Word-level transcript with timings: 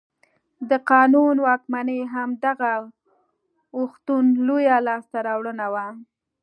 د 0.69 0.71
قانون 0.91 1.35
واکمني 1.47 1.99
هم 2.13 2.29
د 2.35 2.37
دغه 2.45 2.73
اوښتون 3.77 4.25
لویه 4.47 4.77
لاسته 4.87 5.17
راوړنه 5.27 5.65
وه. 5.73 5.85